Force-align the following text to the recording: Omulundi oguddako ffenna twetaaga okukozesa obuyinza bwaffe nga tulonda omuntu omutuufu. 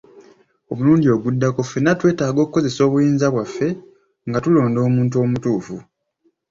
Omulundi 0.71 1.07
oguddako 1.15 1.59
ffenna 1.65 1.91
twetaaga 1.99 2.39
okukozesa 2.41 2.79
obuyinza 2.87 3.27
bwaffe 3.33 3.67
nga 4.27 4.39
tulonda 4.43 4.79
omuntu 4.87 5.15
omutuufu. 5.23 5.75